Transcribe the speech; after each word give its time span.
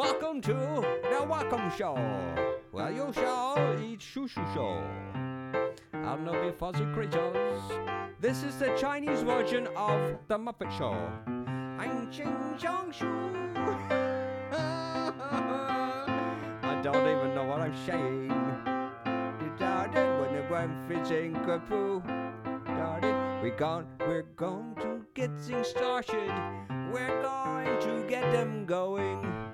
Welcome 0.00 0.40
to 0.40 0.54
the 1.12 1.26
Welcome 1.28 1.70
Show, 1.76 1.94
where 2.70 2.90
you 2.90 3.12
shall 3.12 3.78
eat 3.84 4.00
shoo 4.00 4.26
show. 4.28 4.82
I'll 5.92 6.16
not 6.16 6.40
be 6.40 6.52
fuzzy 6.52 6.86
creatures. 6.94 7.60
This 8.18 8.42
is 8.42 8.56
the 8.56 8.74
Chinese 8.78 9.20
version 9.20 9.68
of 9.76 10.16
the 10.26 10.38
Muppet 10.38 10.72
Show. 10.78 10.96
I'm 11.78 12.10
Ching 12.10 12.34
Chong 12.56 12.90
Shu. 12.92 13.04
I 16.64 16.80
don't 16.82 17.06
even 17.06 17.34
know 17.34 17.44
what 17.44 17.60
I'm 17.60 17.76
saying. 17.84 18.30
You 19.42 19.52
started 19.56 20.18
when 20.18 20.34
it 20.34 20.50
went 20.50 20.88
kapoo. 21.44 22.02
We're 23.42 23.54
going, 23.54 23.86
we're 23.98 24.22
going 24.22 24.76
to 24.76 25.04
get 25.12 25.30
things 25.38 25.68
started. 25.68 26.32
We're 26.90 27.20
going 27.20 27.78
to 27.82 28.06
get 28.08 28.32
them 28.32 28.64
going. 28.64 29.49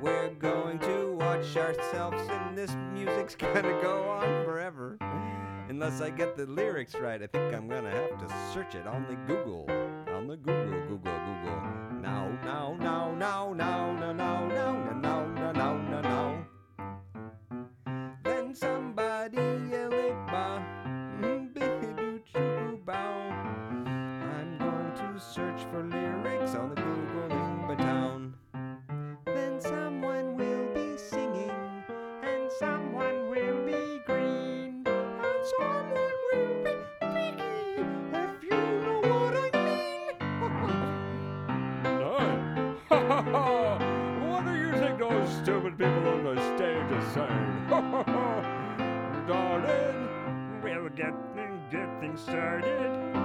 We're 0.00 0.30
going 0.30 0.78
to 0.78 1.12
watch 1.20 1.56
ourselves, 1.58 2.22
and 2.30 2.56
this 2.56 2.74
music's 2.94 3.34
gonna 3.38 3.78
go 3.82 4.08
on 4.08 4.44
forever. 4.44 4.96
Unless 5.68 6.00
I 6.00 6.08
get 6.08 6.36
the 6.36 6.46
lyrics 6.46 6.94
right, 6.94 7.22
I 7.22 7.26
think 7.26 7.54
I'm 7.54 7.68
gonna 7.68 7.90
have 7.90 8.18
to 8.18 8.34
search 8.54 8.74
it 8.74 8.86
on 8.86 9.04
the 9.10 9.16
Google. 9.32 9.66
On 10.14 10.26
the 10.26 10.36
Google, 10.36 10.80
Google, 10.88 11.19
What 43.20 44.46
do 44.46 44.54
you 44.54 44.72
think 44.72 44.98
those 44.98 45.28
stupid 45.42 45.76
people 45.76 46.08
on 46.08 46.24
the 46.24 46.56
stage 46.56 46.90
are 46.90 47.10
saying? 47.12 47.66
Darling, 49.28 50.08
we'll 50.62 50.88
get, 50.88 51.12
get 51.70 52.00
things 52.00 52.20
started. 52.22 53.20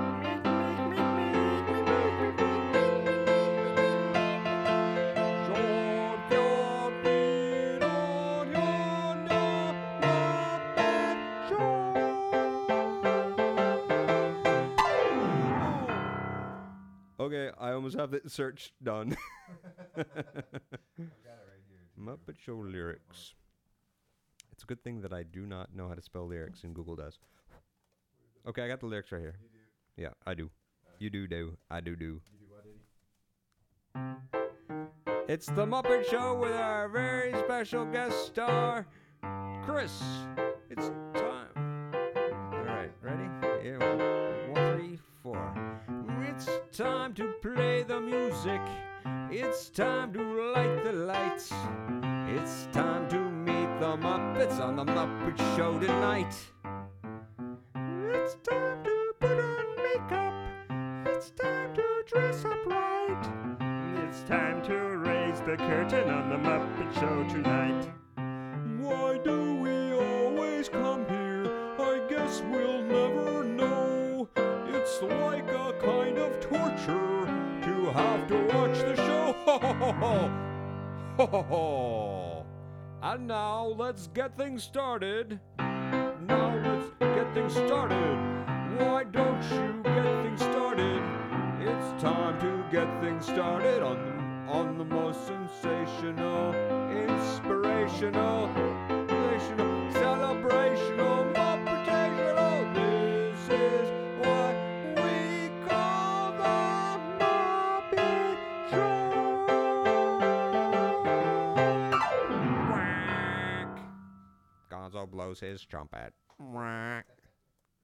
Okay, 17.17 17.49
I 17.57 17.71
almost 17.71 17.95
have 17.95 18.11
the 18.11 18.21
search 18.27 18.73
done. 18.83 19.15
Muppet 21.99 22.37
Show 22.37 22.55
lyrics. 22.55 23.33
It's 24.51 24.63
a 24.63 24.65
good 24.65 24.83
thing 24.83 25.01
that 25.01 25.13
I 25.13 25.23
do 25.23 25.45
not 25.45 25.75
know 25.75 25.87
how 25.87 25.95
to 25.95 26.01
spell 26.01 26.27
lyrics 26.27 26.63
and 26.63 26.73
Google 26.73 26.95
does. 26.95 27.19
Okay, 28.47 28.63
I 28.63 28.67
got 28.67 28.79
the 28.79 28.85
lyrics 28.85 29.11
right 29.11 29.21
here. 29.21 29.35
Yeah, 29.97 30.09
I 30.25 30.33
do. 30.33 30.49
You 30.99 31.09
do 31.09 31.27
do. 31.27 31.57
I 31.69 31.81
do 31.81 31.95
do. 31.95 32.21
It's 35.27 35.47
the 35.47 35.65
Muppet 35.65 36.09
Show 36.09 36.37
with 36.39 36.51
our 36.51 36.87
very 36.87 37.33
special 37.39 37.85
guest 37.85 38.27
star, 38.27 38.85
Chris. 39.65 40.01
It's 40.69 40.89
time. 41.13 41.91
All 42.53 42.63
right, 42.63 42.91
ready? 43.01 43.23
Yeah, 43.63 43.77
one, 43.79 44.51
one, 44.51 44.77
three, 44.77 44.99
four. 45.23 45.81
It's 46.21 46.49
time 46.77 47.13
to 47.15 47.33
play 47.41 47.83
the 47.83 47.99
music. 47.99 48.61
It's 49.37 49.67
time 49.67 50.13
to 50.13 50.23
light 50.53 50.85
the 50.85 50.93
lights. 50.93 51.51
It's 52.29 52.69
time 52.71 53.09
to 53.09 53.19
meet 53.19 53.67
the 53.81 53.97
Muppets 53.97 54.61
on 54.61 54.77
the 54.77 54.85
Muppet 54.85 55.37
Show 55.57 55.77
tonight. 55.77 56.33
It's 57.75 58.37
time 58.49 58.81
to 58.85 59.13
put 59.19 59.37
on 59.37 59.65
makeup. 59.75 60.33
It's 61.07 61.31
time 61.31 61.75
to 61.75 62.03
dress 62.07 62.45
up 62.45 62.65
right. 62.65 63.25
It's 64.07 64.21
time 64.23 64.63
to 64.67 64.73
raise 64.73 65.41
the 65.41 65.57
curtain 65.57 66.09
on 66.09 66.29
the 66.29 66.37
Muppet 66.37 66.93
Show 66.93 67.27
tonight. 67.27 67.89
Why 68.79 69.17
do 69.17 69.55
we 69.55 69.91
always 69.95 70.69
come 70.69 71.05
here? 71.09 71.45
I 71.77 71.99
guess 72.07 72.41
we'll 72.49 72.81
never 72.83 73.43
know. 73.43 74.29
It's 74.69 75.01
like 75.01 75.49
a 75.51 75.73
kind 75.81 76.19
of 76.19 76.39
torture 76.39 77.25
to 77.65 77.91
have 77.91 78.27
to 78.29 78.37
watch 78.55 78.79
the 78.79 78.95
show. 78.95 79.24
Ho 79.45 79.59
ho 79.59 79.73
ho 79.73 79.91
ho! 79.91 80.31
Ho 81.17 81.43
ho! 81.43 82.45
And 83.03 83.27
now 83.27 83.67
let's 83.77 84.07
get 84.07 84.35
things 84.35 84.63
started. 84.63 85.39
Now 85.59 86.55
let's 86.65 86.89
get 86.99 87.31
things 87.35 87.53
started. 87.53 88.17
Why 88.79 89.03
don't 89.03 89.43
you 89.51 89.83
get 89.83 90.23
things 90.23 90.41
started? 90.41 90.99
It's 91.61 92.01
time 92.01 92.39
to 92.39 92.65
get 92.71 92.89
things 93.01 93.27
started 93.27 93.83
on 93.83 93.97
the, 94.03 94.51
on 94.51 94.77
the 94.79 94.85
most 94.85 95.27
sensational, 95.27 96.55
inspirational, 96.89 98.49
blows 115.35 115.51
his 115.51 115.65
trumpet. 115.65 116.13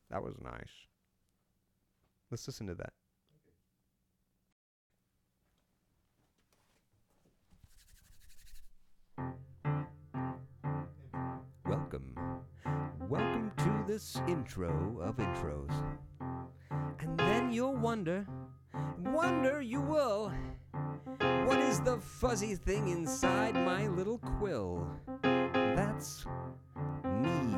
That 0.10 0.22
was 0.24 0.36
nice. 0.44 0.88
Let's 2.30 2.48
listen 2.48 2.68
to 2.68 2.76
that. 2.76 2.94
Welcome. 11.66 12.16
Welcome 13.10 13.52
to 13.58 13.84
this 13.88 14.22
intro 14.28 15.00
of 15.02 15.18
intros. 15.18 15.72
And 17.00 17.18
then 17.18 17.52
you'll 17.52 17.76
wonder, 17.76 18.26
wonder 19.00 19.62
you 19.62 19.82
will, 19.82 20.32
what 21.20 21.60
is 21.60 21.82
the 21.82 21.98
fuzzy 21.98 22.56
thing 22.56 22.90
inside 22.90 23.56
my 23.56 23.88
little 23.88 24.20
quill? 24.20 24.88
That's 25.76 26.26
me 27.06 27.56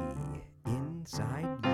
inside 0.66 1.48
you. 1.66 1.73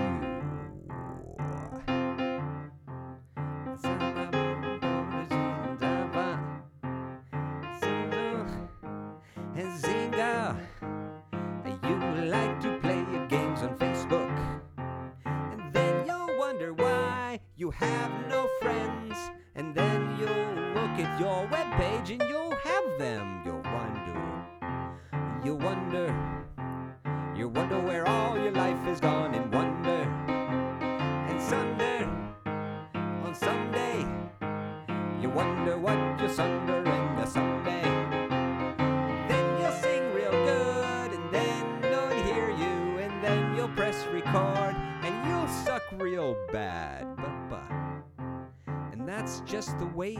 Just 49.60 49.78
the 49.78 49.86
way 49.88 50.16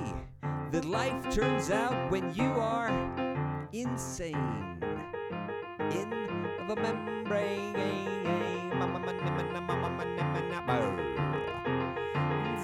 that 0.71 0.85
life 0.85 1.35
turns 1.35 1.71
out 1.71 2.11
when 2.11 2.31
you 2.35 2.45
are 2.45 2.91
insane 3.73 4.37
in 5.93 6.11
the 6.69 6.77
membrane. 6.77 7.73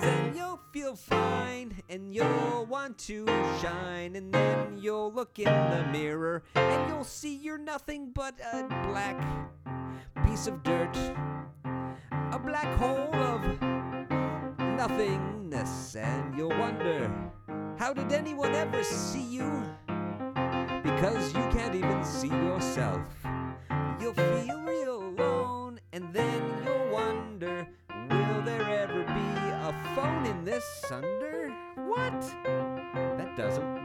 Then 0.02 0.34
you'll 0.36 0.60
feel 0.70 0.94
fine 0.94 1.72
and 1.88 2.14
you'll 2.14 2.66
want 2.66 2.98
to 3.08 3.24
shine. 3.62 4.14
And 4.14 4.30
then 4.30 4.76
you'll 4.76 5.10
look 5.10 5.38
in 5.38 5.46
the 5.46 5.88
mirror 5.90 6.42
and 6.56 6.90
you'll 6.90 7.04
see 7.04 7.36
you're 7.36 7.56
nothing 7.56 8.10
but 8.14 8.34
a 8.52 8.64
black 8.86 9.18
piece 10.26 10.46
of 10.46 10.62
dirt. 10.62 10.94
A 11.64 12.38
black 12.38 12.76
hole 12.76 13.14
of 13.14 13.95
nothingness. 14.76 15.96
And 15.96 16.36
you'll 16.36 16.50
wonder, 16.50 17.10
how 17.78 17.92
did 17.92 18.12
anyone 18.12 18.54
ever 18.54 18.82
see 18.84 19.22
you? 19.22 19.62
Because 20.82 21.34
you 21.34 21.40
can't 21.50 21.74
even 21.74 22.04
see 22.04 22.28
yourself. 22.28 23.00
You'll 24.00 24.12
feel 24.12 24.60
real 24.62 25.02
alone, 25.02 25.80
and 25.92 26.12
then 26.12 26.42
you'll 26.64 26.92
wonder 26.92 27.66
will 28.10 28.42
there 28.42 28.68
ever 28.82 29.02
be 29.04 29.30
a 29.68 29.74
phone 29.94 30.26
in 30.26 30.44
this 30.44 30.64
sunder? 30.86 31.50
What? 31.76 32.20
That 33.16 33.34
doesn't 33.36 33.75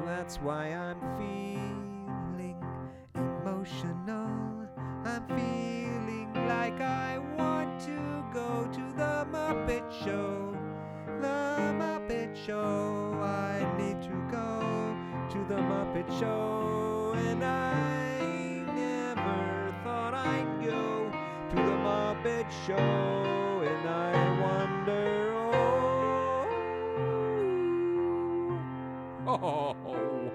That's 0.05 0.41
why 0.41 0.73
I'm 0.73 0.99
feeling 1.17 1.46
Show. 12.47 13.19
I 13.21 13.59
need 13.77 14.01
to 14.03 14.15
go 14.31 14.95
to 15.31 15.37
the 15.49 15.59
Muppet 15.59 16.07
Show. 16.17 17.13
And 17.17 17.43
I 17.43 18.19
never 18.73 19.75
thought 19.83 20.13
I'd 20.13 20.63
go 20.63 21.11
to 21.49 21.55
the 21.55 21.61
Muppet 21.61 22.49
Show. 22.65 23.63
And 23.67 23.89
I 23.89 24.13
wonder, 24.39 25.33
oh. 29.27 29.35
oh, 29.43 29.75
oh. 29.85 30.31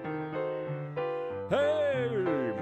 Hey! 1.49 2.53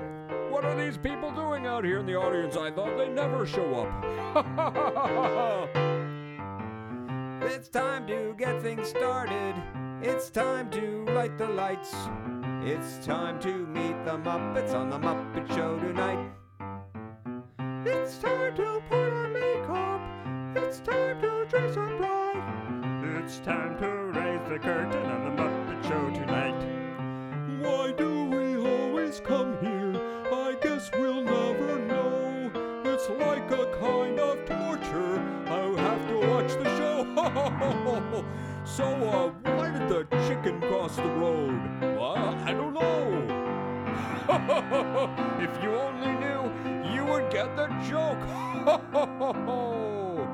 What 0.49 0.63
are 0.63 0.75
these 0.81 0.97
people 0.97 1.29
doing 1.31 1.67
out 1.67 1.83
here 1.83 1.99
in 1.99 2.05
the 2.05 2.15
audience? 2.15 2.55
I 2.55 2.71
thought 2.71 2.97
they'd 2.97 3.13
never 3.13 3.45
show 3.45 3.85
up. 4.33 5.97
It's 7.43 7.69
time 7.69 8.05
to 8.05 8.35
get 8.37 8.61
things 8.61 8.87
started. 8.87 9.55
It's 10.03 10.29
time 10.29 10.69
to 10.71 11.05
light 11.05 11.39
the 11.39 11.47
lights. 11.47 11.91
It's 12.63 13.03
time 13.03 13.39
to 13.39 13.65
meet 13.65 13.95
the 14.05 14.17
Muppets 14.17 14.75
on 14.75 14.91
the 14.91 14.99
Muppet 14.99 15.47
Show 15.49 15.79
tonight. 15.79 16.31
It's 17.83 18.19
time 18.19 18.55
to 18.57 18.81
put 18.87 19.13
on 19.13 19.33
makeup. 19.33 20.01
It's 20.55 20.79
time 20.81 21.19
to 21.21 21.45
dress 21.49 21.77
up 21.77 21.99
right. 21.99 23.23
it's 23.23 23.39
time 23.39 23.75
to 23.79 23.87
raise 23.87 24.47
the 24.47 24.59
curtain 24.59 25.05
on 25.07 25.35
the 25.35 25.41
Muppet 25.41 25.83
Show 25.87 26.09
tonight. 26.19 26.40
so, 38.65 38.85
uh, 38.85 39.31
why 39.55 39.69
did 39.71 39.87
the 39.87 40.07
chicken 40.27 40.59
cross 40.61 40.95
the 40.95 41.03
road? 41.03 41.59
Well, 41.81 42.17
I 42.17 42.53
don't 42.53 42.73
know. 42.73 43.41
if 45.39 45.63
you 45.63 45.75
only 45.75 46.13
knew, 46.13 46.51
you 46.93 47.05
would 47.05 47.29
get 47.31 47.55
the 47.55 47.67
joke. 47.87 48.17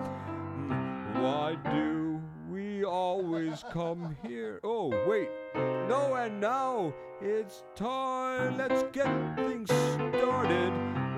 Why 1.22 1.58
do 1.72 2.22
we 2.50 2.86
always 2.86 3.64
come 3.72 4.16
here? 4.26 4.60
Oh, 4.64 4.90
wait. 5.08 5.30
No, 5.56 6.16
and 6.16 6.40
now 6.40 6.94
it's 7.22 7.64
time. 7.76 8.58
Let's 8.58 8.84
get 8.94 9.36
things 9.36 9.70
started. 9.70 10.72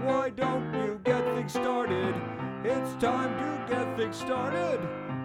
Why 0.06 0.30
don't 0.30 0.74
you 0.74 1.02
get 1.04 1.24
things 1.36 1.52
started? 1.54 2.16
It's 2.64 2.94
time 3.04 3.34
to 3.38 3.74
get 3.74 3.98
things 3.98 4.16
started. 4.16 4.80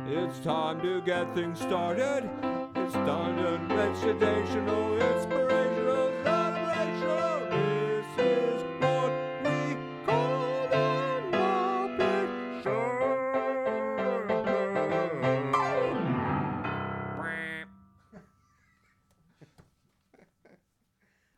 It's 0.06 0.38
time 0.40 0.82
to 0.82 1.00
get 1.00 1.34
things 1.34 1.58
started. 1.58 2.28
It's 2.76 2.92
time 2.92 3.36
to 3.38 3.74
educational, 3.74 4.98
inspirational, 5.00 6.12
celebrational. 6.22 7.48
This 7.48 8.06
is 8.18 8.62
what 8.80 9.12
we 9.44 9.76
call 10.04 10.68
the 10.68 10.84
Muppet 11.32 12.28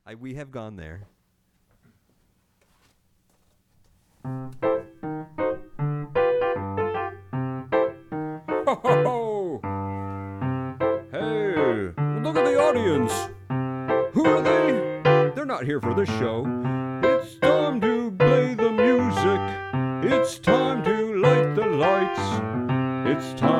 I, 0.05 0.15
we 0.17 0.35
have 0.35 0.51
gone 0.51 0.75
there. 0.75 1.07
Audience. 12.67 13.13
Who 14.15 14.27
are 14.27 14.43
they? 14.43 15.31
They're 15.37 15.47
not 15.47 15.65
here 15.65 15.81
for 15.81 15.95
this 15.95 16.09
show. 16.09 16.45
It's 17.05 17.37
time 17.37 17.81
to 17.81 18.11
play 18.11 18.55
the 18.55 18.73
music. 18.73 19.41
It's 20.13 20.41
time 20.41 20.83
to 20.83 21.17
light 21.17 21.55
the 21.55 21.65
lights. 21.65 22.27
It's 23.09 23.41
time 23.41 23.56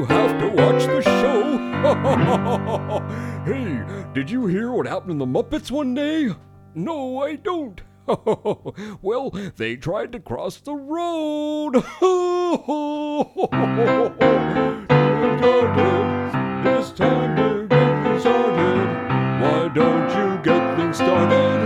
to 0.00 0.06
have 0.14 0.40
to 0.40 0.48
watch 0.48 0.86
the 0.86 1.02
show. 1.02 1.58
hey, 3.52 3.84
did 4.14 4.30
you 4.30 4.46
hear 4.46 4.72
what 4.72 4.86
happened 4.86 5.10
in 5.12 5.18
the 5.18 5.26
Muppets 5.26 5.70
one 5.70 5.94
day? 5.94 6.30
No, 6.74 7.22
I 7.22 7.36
don't. 7.36 7.82
well, 9.02 9.30
they 9.56 9.76
tried 9.76 10.12
to 10.12 10.20
cross 10.20 10.60
the 10.60 10.74
road. 10.74 11.84
It's 16.62 16.90
time 16.92 17.36
to 17.36 17.66
get 17.68 18.04
things 18.04 18.22
started. 18.22 18.86
Why 19.42 19.68
don't 19.68 20.08
you 20.16 20.38
get 20.42 20.76
things 20.76 20.96
started? 20.96 21.60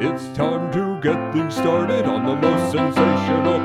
It's 0.00 0.26
time 0.36 0.72
to 0.72 0.98
get 1.00 1.32
things 1.34 1.54
started 1.54 2.06
on 2.06 2.24
the 2.24 2.34
most 2.34 2.72
sensational, 2.72 3.60